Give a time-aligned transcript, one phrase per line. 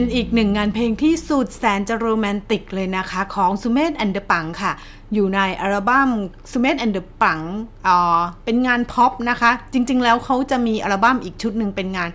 [0.00, 4.72] เป็นอีกหนึ่งงานเพลงที่สุดแสนจะโรแมนติกเลยนะคะของสุเมธแอนด์เดอะปั๋งค่ะ
[5.14, 6.10] อยู่ในอัลบั้ม
[6.52, 7.40] สุเมธแอนด์เดอะปั๋ง
[7.86, 12.10] อ่าเป็นงานพ็อปนะคะ จริง ๆ แล้วเขาจะมีอัลบั้มอีกชุดหนึ่งเป็นงาน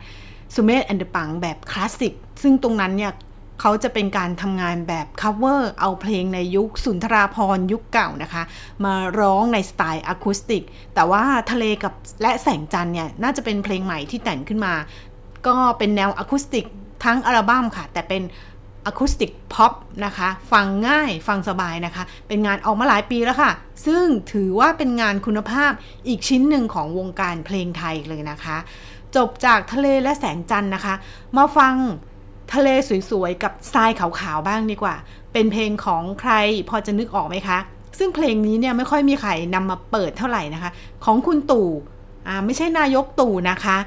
[0.56, 3.14] สุเมธแอนด์เดอะปั๋งแบบคลาสสิกซึ่งตรงนั้นเนี่ย
[3.62, 8.44] เขาจะเป็นการทำงานแบบ cover เอาเพลงในยุคสุนทราภรณ์ยุคเก่านะคะ
[8.86, 10.64] มาร้องในสไตล์อะคูสติก
[10.96, 14.74] แต่ว่าทะเลกับและแสงจันทร์เนี่ย น่าจะเป็นเพลงใหม่ที่แต่งขึ้นมา
[15.48, 16.66] ก็เป็นแนวอะคูสติก
[17.06, 18.24] ทั้งอัลบั้มค่ะ แต่เป็น
[18.86, 19.74] อะคูสติกพ็อป
[20.06, 23.52] นะคะ ฟังง่ายฟังสบายนะคะ เป็นงานออกมาหลายปีแล้วค่ะ
[23.86, 25.72] ซึ่งถือว่าเป็นงานคุณภาพ
[26.08, 28.58] อีกชิ้นหนึ่งของวงการเพลงไทยเลยนะคะ
[29.16, 30.96] จบจากทะเลและแสงจันทร์นะคะ
[31.38, 31.74] มาฟัง
[32.54, 32.68] ทะเล
[33.10, 34.96] สวยๆ กับทรายขาวๆ บ้างดีกว่า
[35.34, 36.34] เป็นเพลงของใคร
[36.70, 37.58] พอจะนึกออกไหมคะ
[38.00, 40.72] ซึ่งเพลงนี้เนี่ยไม่ค่อยมีใครนำมาเปิดเท่าไหร่นะคะ
[41.06, 41.70] ของคุณตู่
[42.46, 43.78] ไม่ใช่นายกตู่นะคะ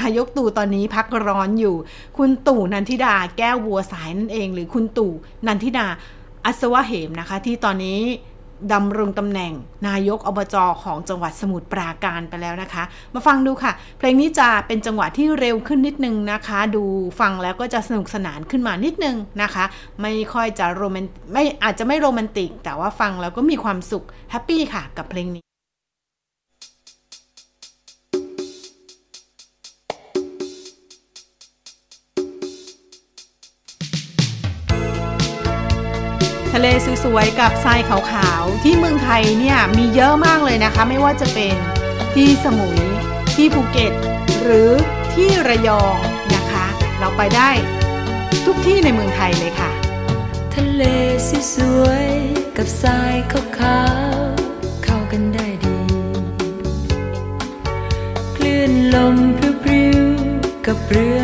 [0.00, 1.76] นายกตู่ตอนนี้พักร้อนอยู่
[2.18, 5.12] คุณตู่นันทิดาแก้ววัวสายนั่นเอง หรือคุณตู่
[5.46, 5.86] นันทิดา
[6.44, 8.00] อัศวะเหมนะคะ ที่ตอนนี้
[8.72, 9.52] ดำรงตำแหน่ง
[9.88, 12.82] นายกอบจของจังหวัดสมุทรปราการไปแล้วนะคะ
[13.14, 16.84] มาฟังดูค่ะ เพลงนี้จะเป็นจังหวะที่เร็วขึ้นนิดนึงนะคะ ดู
[17.20, 19.64] ฟังแล้วก็จะสนุกสนานขึ้นมานิดนึงนะคะ
[20.02, 25.42] ไม่ค่อยจะโรแมนไม่อาจจะไม่โรแมนติก แต่ว่าฟังแล้วก็มีความสุขhappy ค่ะกับเพลงนี้
[36.58, 36.72] ทะเล
[37.04, 41.54] สวยๆกับทรายขาวๆ ที่เมืองไทยเนี่ยมีเยอะมากเลยนะคะ ไม่ว่าจะเป็น
[42.14, 42.80] ที่สมุย
[43.36, 43.92] ที่ภูเก็ต
[44.42, 44.70] หรือ
[45.14, 45.98] ที่ระยอง
[46.34, 46.66] นะคะ
[46.98, 47.50] เราไปได้
[48.46, 49.70] ทุกที่ในเมืองไทยเลยค่ะ
[50.54, 50.82] ทะเล
[51.54, 53.80] สวยๆกับทรายขา
[54.18, 55.78] วๆเข้ากันได้ดี
[58.36, 61.20] คลื่นลมพริ้วๆกับเรือ